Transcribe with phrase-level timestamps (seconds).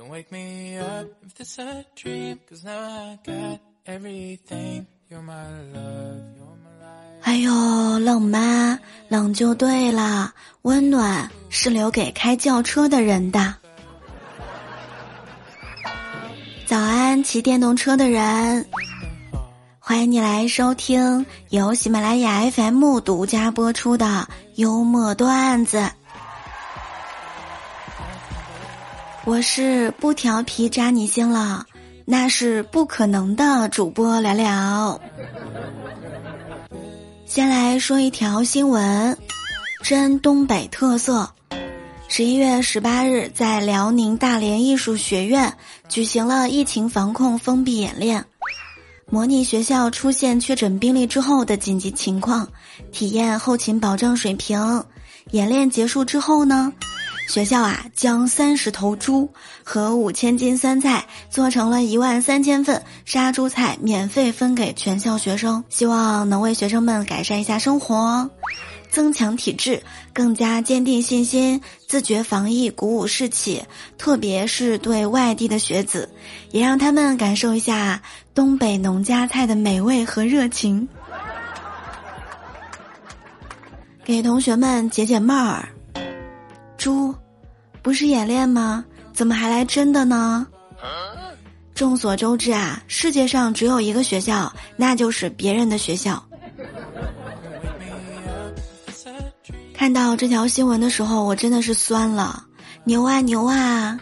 [0.00, 5.34] don't wake me up if this a dream，cause i got everything you're my
[5.74, 7.20] love，you're my love。
[7.22, 8.78] 哎呦，冷吗？
[9.08, 10.32] 冷就对了，
[10.62, 13.54] 温暖是留给开轿车的人的。
[16.64, 18.66] 早安，骑电动车的人。
[19.78, 25.90] 欢迎你来收听由喜马拉雅 FM 独家播出的幽默段子。
[29.26, 31.66] 我是不调皮扎你心了，
[32.06, 33.68] 那是不可能的。
[33.68, 35.00] 主播聊聊，
[37.26, 39.16] 先来说一条新闻，
[39.82, 41.30] 真东北特色。
[42.08, 45.52] 十一月十八日，在辽宁大连艺术学院
[45.88, 48.24] 举行了疫情防控封闭演练，
[49.10, 52.48] 模拟学校出现确诊病例之后的紧急情况，
[52.90, 54.82] 体验后勤保障水平。
[55.32, 56.72] 演练结束之后呢，
[57.30, 59.30] 学校啊将三十头猪
[59.62, 68.28] 和五千斤酸菜做成了一万三千份杀猪菜，免费分给全校学生，希望能为学生们改善一下生活。
[68.90, 69.80] 增强体质，
[70.12, 73.62] 更加坚定信心，自觉防疫，鼓舞士气。
[73.96, 76.10] 特别是对外地的学子，
[76.50, 78.02] 也让他们感受一下
[78.34, 80.88] 东北农家菜的美味和热情。
[84.04, 85.68] 给同学们解解闷儿。
[86.76, 87.14] 猪，
[87.82, 88.84] 不是演练吗？
[89.12, 90.46] 怎么还来真的呢？
[91.74, 96.22] 众所周知啊，世界上只有一个学校，那就是别人的学校。
[99.74, 102.44] 看到这条新闻的时候，我真的是酸了，
[102.84, 103.98] 牛啊牛啊！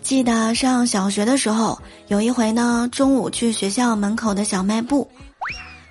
[0.00, 5.10] 记得上小学的时候，有一回呢，中午去学校门口的小卖部，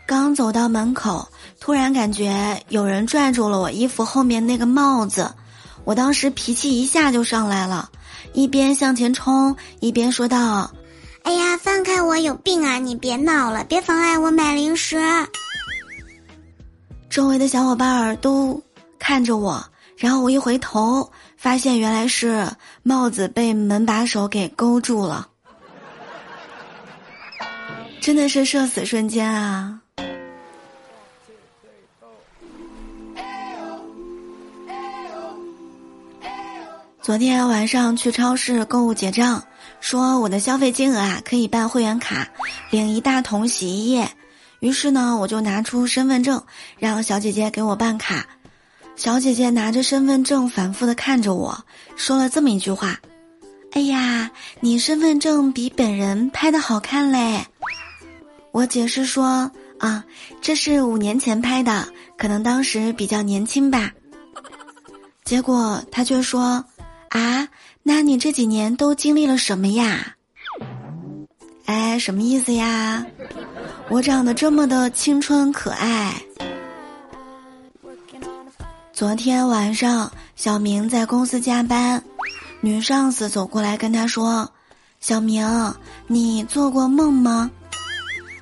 [0.08, 1.28] 刚走到门口，
[1.66, 5.34] 突然感觉有人拽住了我衣服后面那个帽子，
[5.84, 7.90] 我当时脾气一下就上来了，
[8.34, 10.70] 一边向前冲，一边说道
[11.26, 12.78] ：“哎呀，放开我，有病啊！
[12.78, 15.00] 你别闹了，别妨碍我买零食。
[17.10, 18.62] ”周围的小伙伴儿都
[19.00, 19.66] 看着我，
[19.98, 22.48] 然后我一回头，发现原来是
[22.84, 25.28] 帽子被门把手给勾住了，
[28.00, 29.80] 真的是社死瞬间啊！
[37.06, 39.44] 昨天晚上去超市购物结账，
[39.80, 42.28] 说我的消费金额啊可以办会员卡，
[42.72, 44.10] 领一大桶洗衣液。
[44.60, 46.44] 于是呢，我就拿出身份证，
[46.80, 48.26] 让小姐姐给我办卡。
[48.96, 51.64] 小姐姐拿着身份证，反复的看着我，
[51.96, 53.00] 说了这么一句话
[53.74, 57.46] ：“哎呀，你身份证比本人拍的好看嘞。”
[58.52, 60.04] 我解释说：“啊，
[60.42, 61.88] 这是五年前拍的，
[62.18, 63.92] 可能当时比较年轻吧。”
[65.24, 66.66] 结果她却说：“，
[67.88, 70.16] 那你这几年都经历了什么呀？”
[71.66, 73.06] 哎，什么意思呀？
[73.90, 76.20] 我长得这么的青春可爱。
[78.92, 82.04] 昨天晚上，小明在公司加班，
[82.60, 84.52] 女上司走过来跟他说
[85.00, 85.48] ：“小明，
[86.08, 87.52] 你做过梦吗？”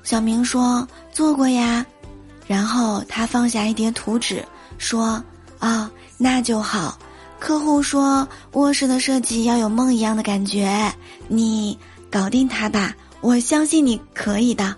[0.02, 1.84] 小明说：“做过呀。”
[2.48, 4.42] 然后他放下一叠图纸，
[4.78, 5.22] 说
[5.60, 6.98] ：“啊，那就好。
[7.44, 10.90] 客户说卧室的设计要有梦一样的感觉，
[11.28, 11.78] 你
[12.10, 14.74] 搞定他吧，我相信你可以的。”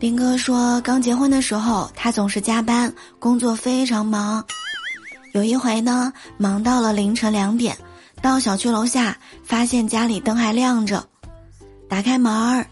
[0.00, 4.44] 林哥说，刚结婚的时候，他总是加班，工作非常忙。
[5.34, 7.78] 有一回呢，忙到了凌晨两点，
[8.20, 11.06] 到小区楼下，发现家里灯还亮着，
[11.88, 12.66] 打开门儿，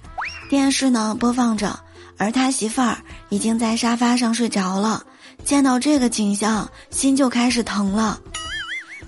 [0.50, 1.78] 电视呢播放着，
[2.18, 2.98] 而他媳妇儿
[3.28, 5.04] 已经在沙发上睡着了。
[5.44, 8.18] 见到这个景象，心就开始疼了。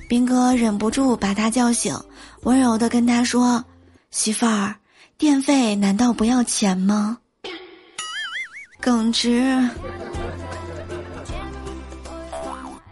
[0.08, 1.96] 兵哥忍不住把他叫醒，
[2.42, 3.64] 温柔的跟他说
[4.10, 4.74] ：“媳妇儿，
[5.16, 7.18] 电费难道不要钱吗？”
[8.80, 9.68] 耿直。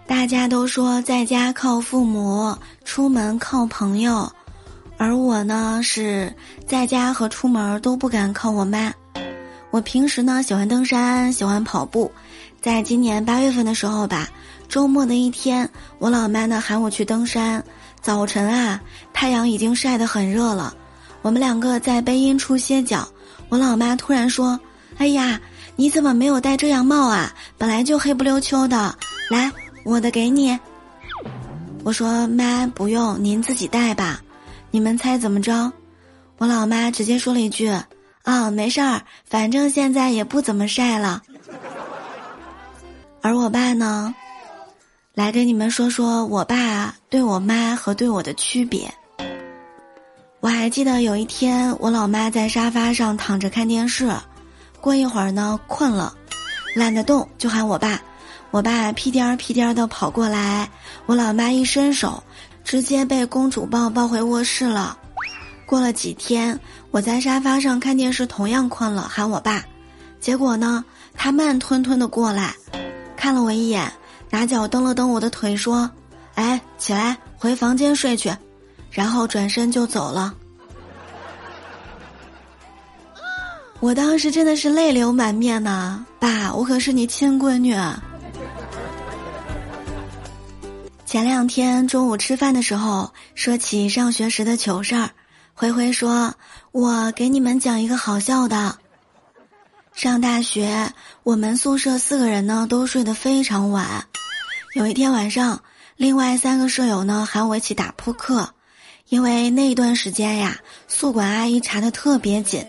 [0.07, 4.31] 大家都说在家靠父母，出门靠朋友，
[4.97, 6.33] 而我呢是
[6.67, 8.93] 在家和出门都不敢靠我妈。
[9.71, 12.11] 我平时呢喜欢登山，喜欢跑步。
[12.63, 14.29] 在今年八月份的时候吧，
[14.69, 15.69] 周末的一天，
[15.99, 17.63] 我老妈呢喊我去登山。
[18.01, 18.81] 早晨啊，
[19.13, 20.73] 太阳已经晒得很热了，
[21.23, 23.07] 我们两个在背阴处歇脚。
[23.49, 24.59] 我老妈突然说
[24.99, 25.41] ：“哎呀！”
[25.75, 27.35] 你怎么没有戴遮阳帽啊？
[27.59, 28.95] 本来就黑不溜秋的，
[29.31, 29.51] 来，
[29.85, 30.57] 我的给你。
[31.83, 34.21] 我说妈不用，您自己戴吧。
[34.71, 35.73] 你们猜怎么着？
[36.39, 37.69] 我老妈直接说了一句
[38.23, 41.23] ：“啊，没事儿，反正现在也不怎么晒了。”
[43.23, 44.13] 而我爸呢，
[45.15, 48.93] 来给你们说说我爸对我妈和对我的区别。
[50.41, 54.13] 我还记得有一天，我老妈在沙发上躺着看电视，
[54.81, 56.13] 过一会儿呢困了，
[56.75, 58.03] 懒得动就喊我爸，
[58.51, 60.69] 我爸屁颠儿屁颠儿的跑过来，
[61.07, 62.21] 我老妈一伸手，
[62.65, 64.99] 直接被公主抱抱回卧室了。
[65.65, 66.59] 过了几天，
[66.91, 69.65] 我在沙发上看电视，同样困了，喊我爸，
[70.21, 70.85] 结果呢，
[71.15, 72.53] 他慢吞吞的过来，
[73.23, 73.89] 看了我一眼，
[74.31, 75.89] 拿脚蹬了蹬我的腿，说
[76.35, 78.37] ：“哎，起来，回房间睡去。”
[78.91, 80.35] 然后转身就走了。
[83.79, 87.77] 我当时真的是泪流满面呐，爸，我可是你亲闺女。
[91.07, 95.09] 前两天中午吃饭的时候，说起上学时的糗事儿，
[95.55, 96.35] 灰灰说
[96.73, 98.79] ：“我给你们讲一个好笑的。
[99.95, 100.93] 上大学，
[101.23, 104.07] 我们宿舍四个人呢都睡得非常晚。
[104.75, 105.63] 有一天晚上，
[105.97, 108.55] 另外三个舍友呢喊我一起打扑克。”
[109.09, 110.59] 因为那一段时间呀，
[110.89, 112.67] 宿管阿姨查的特别紧，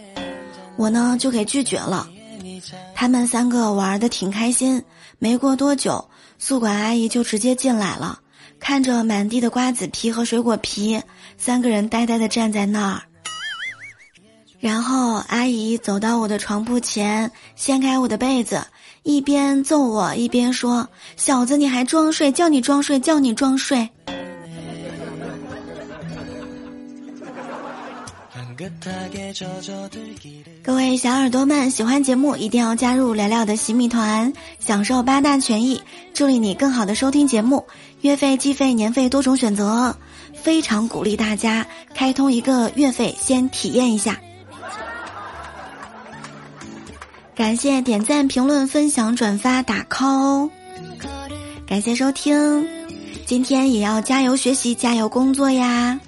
[0.75, 2.09] 我呢就给拒绝了。
[2.93, 4.83] 他们三个玩的挺开心，
[5.19, 8.19] 没过多久，宿管阿姨就直接进来了，
[8.59, 11.01] 看着满地的瓜子皮和水果皮，
[11.37, 13.03] 三个人呆呆的站在那儿。
[14.63, 18.65] 然后阿姨走到我的床铺前，掀开我的被子，
[19.03, 20.87] 一边揍我一边说
[21.17, 22.31] ：“小子，你还装睡？
[22.31, 23.89] 叫你装睡，叫你装睡。”
[30.63, 35.81] 各位小耳朵们，喜欢节目一定要加入聊聊的洗米团，享受八大权益，
[36.13, 37.65] 助力你更好的收听节目。
[37.99, 39.93] 月费、季费、年费多种选择，
[40.33, 44.17] 非常鼓励大家开通一个月费，先体验一下。
[47.35, 50.49] 感谢点赞、评论、分享、转发、打 call，
[51.65, 52.67] 感谢收听，
[53.25, 55.99] 今天也要加油学习，加油工作呀！